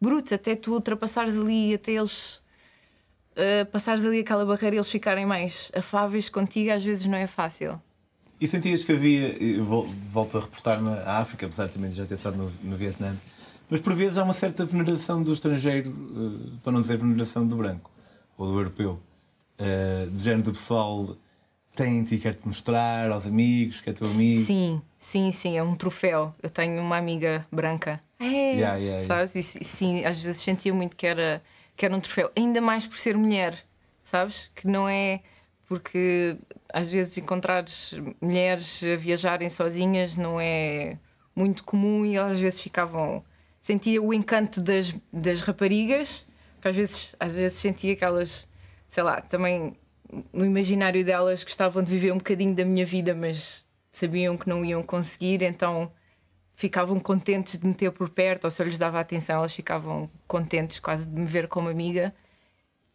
[0.00, 2.36] brutos, até tu ultrapassares ali, até eles
[3.36, 7.26] uh, passares ali aquela barreira e eles ficarem mais afáveis contigo, às vezes não é
[7.26, 7.80] fácil.
[8.40, 9.34] E sentias que havia,
[10.12, 13.16] volto a reportar-me à África, apesar de também já ter estado no, no Vietnã,
[13.68, 17.56] mas por vezes há uma certa veneração do estrangeiro, uh, para não dizer veneração do
[17.56, 17.90] branco
[18.36, 19.00] ou do europeu,
[19.60, 21.16] uh, de género do pessoal
[21.78, 24.44] tem-te e quer-te mostrar aos amigos, que é teu amigo.
[24.44, 26.34] Sim, sim, sim, é um troféu.
[26.42, 28.00] Eu tenho uma amiga branca.
[28.18, 29.32] É, yeah, yeah, sabes?
[29.32, 29.60] Yeah.
[29.60, 31.40] E, sim, às vezes sentia muito que era,
[31.76, 33.56] que era um troféu, ainda mais por ser mulher,
[34.04, 34.50] sabes?
[34.56, 35.20] Que não é
[35.68, 36.36] porque
[36.72, 40.96] às vezes encontrares mulheres a viajarem sozinhas não é
[41.36, 43.22] muito comum e às vezes ficavam.
[43.60, 46.26] Sentia o encanto das, das raparigas,
[46.60, 48.48] que às vezes, às vezes sentia que elas,
[48.88, 49.76] sei lá, também
[50.32, 54.64] no imaginário delas gostavam de viver um bocadinho da minha vida, mas sabiam que não
[54.64, 55.90] iam conseguir, então
[56.54, 60.08] ficavam contentes de me ter por perto, ou se eu lhes dava atenção, elas ficavam
[60.26, 62.12] contentes quase de me ver como amiga.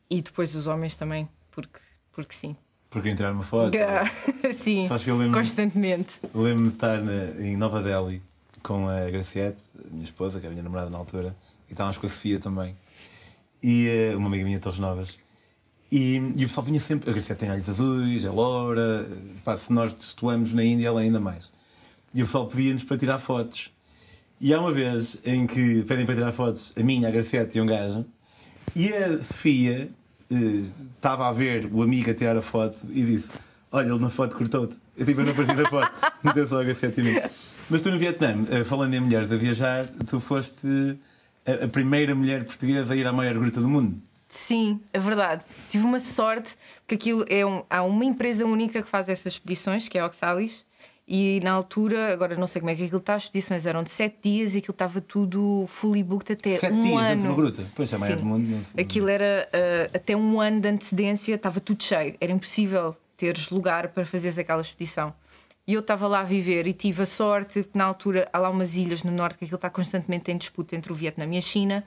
[0.10, 1.80] E depois os homens também, porque,
[2.12, 2.56] porque sim.
[2.90, 3.72] Porque entrar uma foto?
[4.54, 6.16] sim, lembro, constantemente.
[6.36, 8.22] Lembro-me de estar na, em Nova Delhi
[8.62, 11.36] com a Graciete, minha esposa, que era a minha namorada na altura,
[11.68, 12.76] e estávamos com a Sofia também.
[13.62, 15.18] E uh, uma amiga minha de Torres Novas.
[15.92, 17.10] E, e o pessoal vinha sempre.
[17.10, 19.08] A Graciela tem olhos azuis, é loura.
[19.44, 21.52] Pá, se nós situamos na Índia, ela é ainda mais.
[22.14, 23.72] E o pessoal pedia-nos para tirar fotos.
[24.40, 27.62] E há uma vez em que pedem para tirar fotos a minha, a Graciete e
[27.62, 28.06] um gajo.
[28.76, 29.90] E a Sofia
[30.32, 30.64] eh,
[30.96, 33.32] estava a ver o amigo a tirar a foto e disse:
[33.72, 34.78] Olha, ele na foto cortou-te.
[34.98, 35.92] Eu tive na partida da foto,
[36.22, 37.30] mas eu só a Graciete e amigo.
[37.70, 40.68] Mas tu no Vietnã, eh, falando em mulheres a viajar, tu foste
[41.46, 44.02] a, a primeira mulher portuguesa a ir à maior gruta do mundo.
[44.34, 45.44] Sim, é verdade.
[45.70, 49.88] Tive uma sorte, porque aquilo é um, há uma empresa única que faz essas expedições,
[49.88, 50.66] que é a Oxalis,
[51.08, 53.92] E na altura, agora não sei como é que aquilo está, as expedições eram de
[53.92, 57.08] 7 dias e aquilo estava tudo fully booked até Sete um dias ano.
[57.10, 57.68] dentro de uma gruta.
[57.76, 58.62] Pois é, maior do mundo.
[58.80, 63.90] Aquilo era uh, até um ano de antecedência, estava tudo cheio, era impossível teres lugar
[63.90, 65.14] para fazeres aquela expedição.
[65.68, 68.76] E eu estava lá a viver e tive a sorte, na altura há lá umas
[68.76, 71.84] ilhas no norte que aquilo está constantemente em disputa entre o Vietnã e a China.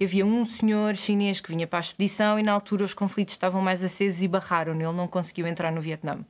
[0.00, 3.60] Havia um senhor chinês que vinha para a expedição e na altura os conflitos estavam
[3.60, 6.24] mais acesos e barraram-no, ele não conseguiu entrar no Vietnã.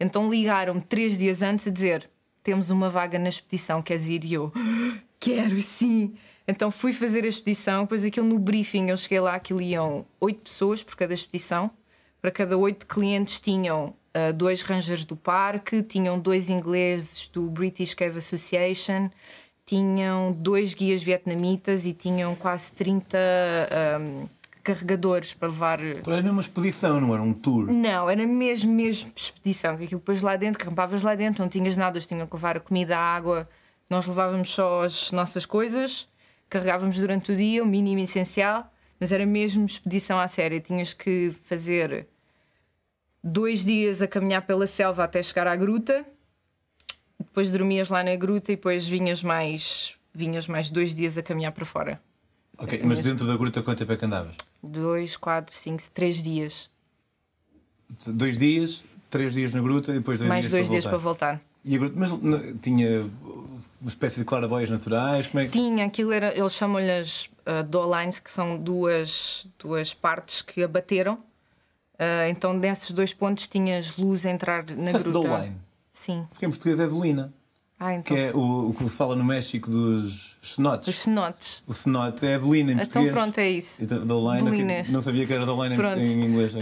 [0.00, 2.10] Então ligaram-me três dias antes a dizer:
[2.42, 4.24] Temos uma vaga na expedição, queres ir?
[4.24, 4.52] E eu,
[5.20, 6.14] quero sim!
[6.46, 10.42] Então fui fazer a expedição, depois aquilo no briefing eu cheguei lá, aquilo iam oito
[10.42, 11.70] pessoas por cada expedição,
[12.20, 17.94] para cada oito clientes tinham ah, dois rangers do parque, tinham dois ingleses do British
[17.94, 19.10] Cave Association,
[19.66, 24.26] tinham dois guias vietnamitas e tinham quase 30 ahm,
[24.62, 27.70] carregadores para levar Então era mesmo uma expedição, não era um tour.
[27.70, 29.76] não, era mesmo, mesmo expedição.
[29.76, 32.56] Que aquilo depois lá dentro, acampavas lá dentro, não tinhas nada, eles tinham que levar
[32.56, 33.48] a comida, a água.
[33.88, 36.08] Nós levávamos só as nossas coisas,
[36.48, 40.60] carregávamos durante o dia, o mínimo essencial, mas era mesmo expedição à séria.
[40.60, 42.06] Tinhas que fazer
[43.22, 46.04] dois dias a caminhar pela selva até chegar à gruta,
[47.34, 51.50] depois dormias lá na gruta e depois vinhas mais, vinhas mais dois dias a caminhar
[51.50, 52.00] para fora.
[52.56, 54.36] Ok, mas dentro da gruta quanto tempo é que andavas?
[54.62, 56.70] Dois, quatro, cinco, três dias.
[58.06, 60.90] Dois dias, três dias na gruta e depois dois mais dias dois para dias voltar.
[60.90, 61.40] para voltar.
[61.64, 63.00] E a gruta, mas n- tinha
[63.80, 65.26] uma espécie de clarabóias naturais?
[65.26, 65.50] Como é que...
[65.52, 71.14] Tinha, aquilo era, eles chamam-lhe as uh, doorlines, que são duas, duas partes que abateram.
[71.94, 75.10] Uh, então, nesses dois pontos, tinhas luz a entrar na gruta.
[75.10, 75.56] Doline.
[75.94, 76.26] Sim.
[76.30, 77.32] Porque em português é dolina,
[77.78, 78.16] Ah, então.
[78.16, 80.88] que é o, o que se fala no México dos cenotes.
[80.88, 81.62] Os cenotes.
[81.66, 83.12] O cenote é dolina em Então, português.
[83.12, 83.84] pronto, é isso.
[83.84, 84.88] Então, Dolinas.
[84.90, 85.98] não sabia que era Doline em, Pronto.
[86.00, 86.54] em inglês.
[86.56, 86.58] Uh,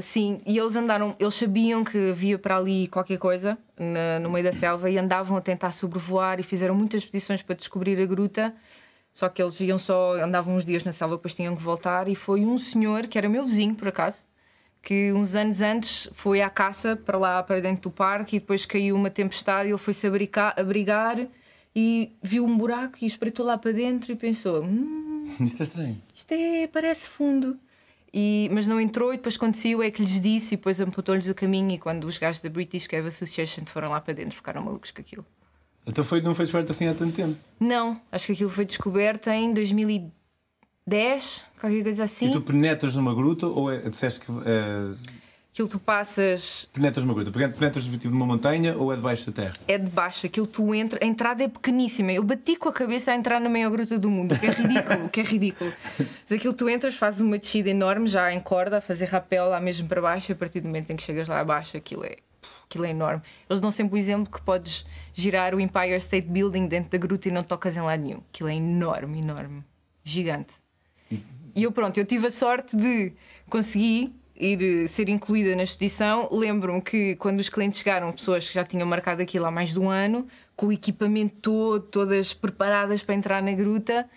[0.00, 4.44] sim, e eles andaram, eles sabiam que havia para ali qualquer coisa na- no meio
[4.44, 8.54] da selva e andavam a tentar sobrevoar e fizeram muitas expedições para descobrir a gruta.
[9.12, 12.08] Só que eles iam só, andavam uns dias na selva, depois tinham que voltar.
[12.08, 14.18] E foi um senhor que era meu vizinho, por acaso,
[14.82, 18.64] que uns anos antes foi à caça para lá, para dentro do parque, e depois
[18.64, 19.68] caiu uma tempestade.
[19.68, 21.26] E ele foi-se abrigar, abrigar
[21.74, 26.02] e viu um buraco e espreitou lá para dentro e pensou: hum, Isto é estranho.
[26.14, 27.58] isto é, parece fundo.
[28.12, 31.34] E, mas não entrou e depois saiu é que lhes disse e depois amputou-lhes o
[31.34, 34.90] caminho e quando os gajos da British Cave Association foram lá para dentro ficaram malucos
[34.90, 35.24] com aquilo.
[35.86, 37.36] Então foi, não foi descoberto assim há tanto tempo.
[37.58, 40.10] Não, acho que aquilo foi descoberto em 2010,
[41.60, 42.26] qualquer coisa assim.
[42.26, 44.94] E tu penetras numa gruta ou é, disseste que eh,
[45.52, 47.32] Aquilo tu passas penetras numa gruta?
[47.32, 49.54] Penetras tipo numa montanha ou é debaixo da terra?
[49.66, 52.12] é de baixo, aquilo tu entra, a entrada é pequeníssima.
[52.12, 55.08] Eu bati com a cabeça a entrar na maior gruta do mundo, que é ridículo,
[55.10, 55.72] que é ridículo.
[55.98, 59.60] Mas aquilo tu entras, fazes uma descida enorme, já em corda, a fazer rapel lá
[59.60, 62.16] mesmo para baixo, e a partir do momento em que chegas lá abaixo, aquilo é,
[62.64, 63.22] aquilo é enorme.
[63.48, 67.26] Eles dão sempre o exemplo que podes girar o Empire State Building dentro da gruta
[67.28, 68.20] e não tocas em lado nenhum.
[68.32, 69.64] Aquilo é enorme, enorme,
[70.04, 70.54] gigante.
[71.54, 73.12] E eu pronto, eu tive a sorte de
[73.48, 76.28] conseguir ir ser incluída na expedição.
[76.30, 79.78] Lembro-me que quando os clientes chegaram, pessoas que já tinham marcado aquilo há mais de
[79.80, 84.08] um ano, com o equipamento todo, todas preparadas para entrar na gruta.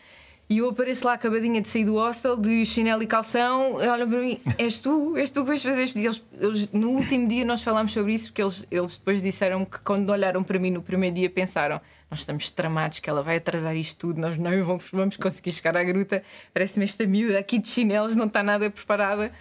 [0.50, 4.20] E eu apareço lá acabadinha de sair do hostel, de chinelo e calção, olham para
[4.20, 5.18] mim, és tu?
[5.18, 5.98] És tu que vais fazer isto?
[5.98, 9.80] Eles, eles- no último dia nós falámos sobre isso, porque eles, eles depois disseram que
[9.80, 11.82] quando olharam para mim no primeiro dia pensaram
[12.14, 15.76] nós estamos tramados que ela vai atrasar isto tudo, nós não vamos, vamos conseguir chegar
[15.76, 16.22] à gruta,
[16.54, 19.32] parece-me esta miúda aqui de chinelos, não está nada preparada.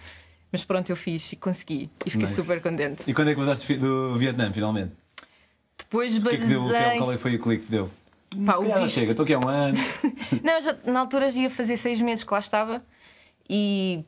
[0.51, 2.35] Mas pronto, eu fiz e consegui e fiquei Nice.
[2.35, 3.03] super contente.
[3.07, 4.91] E quando é que voltaste do Vietnã, finalmente?
[5.77, 6.67] Depois O que é que deu?
[6.69, 6.97] É- basei.
[6.97, 7.89] Qual é foi o clique que deu?
[8.45, 8.89] Pá, o visto.
[8.89, 9.77] chega, estou aqui há um ano.
[10.43, 12.83] Não, já, na altura já ia fazer seis meses que lá estava
[13.49, 14.03] e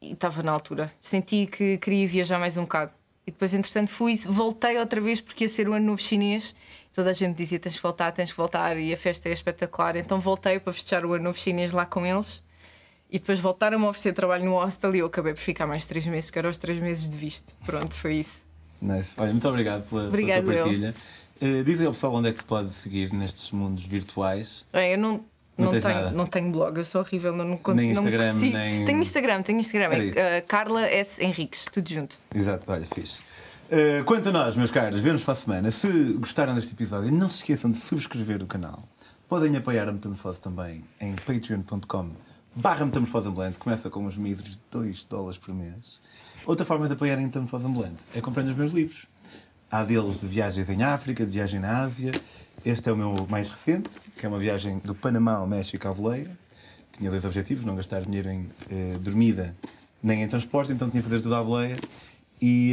[0.00, 0.92] e estava na altura.
[1.00, 2.92] Senti que queria viajar mais um bocado.
[3.26, 6.54] E depois, entretanto, fui, voltei outra vez porque ia ser o ano novo chinês.
[6.98, 9.94] Toda a gente dizia: tens que voltar, tens que voltar, e a festa é espetacular.
[9.94, 12.42] Então voltei para festejar o ano novo chinês lá com eles.
[13.08, 16.04] E depois voltaram-me a oferecer trabalho no hostel e eu acabei por ficar mais três
[16.06, 17.54] meses, que eram os três meses de visto.
[17.64, 18.42] Pronto, foi isso.
[18.82, 19.14] Nice.
[19.16, 20.64] Olha, muito obrigado pela, pela Obrigado, tua eu.
[20.64, 20.94] partilha.
[21.40, 24.66] Uh, diz aí ao pessoal onde é que te pode seguir nestes mundos virtuais.
[24.72, 25.24] Bem, eu não.
[25.56, 29.00] Não Não, tenho, não tenho blog, eu sou horrível, não, não, Nem Instagram, nem- Tenho
[29.00, 29.88] Instagram, tenho Instagram.
[30.16, 31.22] É, uh, Carla S.
[31.22, 32.16] Henriques, tudo junto.
[32.34, 33.22] Exato, olha, fixe.
[33.70, 35.70] Uh, quanto a nós, meus caros, vemos para a semana.
[35.70, 38.82] Se gostaram deste episódio, não se esqueçam de subscrever o canal.
[39.28, 42.12] Podem apoiar a Metamorfose também em patreon.com
[42.56, 43.28] barra Metamorfose.
[43.58, 46.00] Começa com os míseros 2 dólares por mês.
[46.46, 49.04] Outra forma de apoiar a Metamorfose Ambulante é comprando os meus livros.
[49.70, 52.12] Há deles de viagens em África, de viagem na Ásia.
[52.64, 55.92] Este é o meu mais recente, que é uma viagem do Panamá ao México à
[55.92, 56.30] boleia.
[56.96, 59.54] Tinha dois objetivos, não gastar dinheiro em eh, dormida
[60.02, 61.76] nem em transporte, então tinha que fazer tudo à boleia.
[62.40, 62.72] E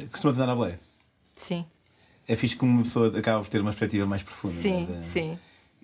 [0.00, 0.80] eh, costumas andar à boleia.
[1.34, 1.64] Sim.
[2.26, 4.54] é fixe que uma pessoa acaba por ter uma perspectiva mais profunda.
[4.54, 5.02] Sim, né?
[5.04, 5.38] sim.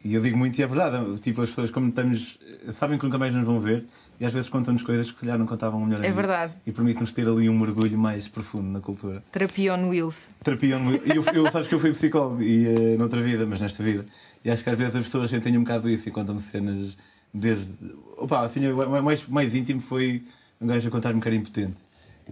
[0.04, 2.36] E eu digo muito, e é verdade, tipo, as pessoas, como estamos,
[2.74, 3.84] sabem que nunca mais nos vão ver,
[4.18, 6.16] e às vezes contam-nos coisas que se calhar não contavam melhor a É mim.
[6.16, 6.52] verdade.
[6.66, 9.22] E permite-nos ter ali um mergulho mais profundo na cultura.
[9.30, 10.30] Terapia on wheels.
[10.42, 13.80] Terapia, e eu, eu sabes que eu fui psicólogo e, eh, noutra vida, mas nesta
[13.84, 14.04] vida.
[14.44, 16.96] E acho que às vezes as pessoas sentem um bocado isso e contam-me cenas
[17.32, 17.94] desde.
[18.16, 20.24] Opa, assim, o mais, mais íntimo foi
[20.60, 21.80] um gajo a contar-me que era impotente.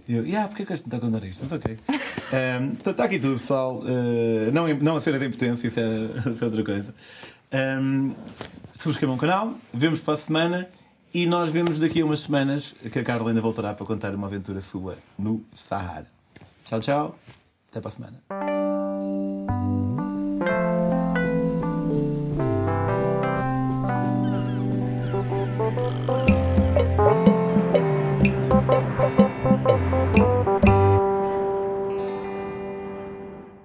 [0.07, 1.41] Eu, yeah, porque é que este me está a contar isto?
[1.43, 1.77] Mas ok.
[2.33, 3.79] Um, está aqui tudo, pessoal.
[3.79, 6.93] Uh, não, não a cena de impotência, isso é, isso é outra coisa.
[7.53, 8.15] Um,
[8.73, 10.69] subscrevam o canal, vemos para a semana
[11.13, 14.27] e nós vemos daqui a umas semanas que a Carla ainda voltará para contar uma
[14.27, 16.07] aventura sua no Sahara.
[16.63, 17.15] Tchau, tchau.
[17.69, 18.60] Até para a semana.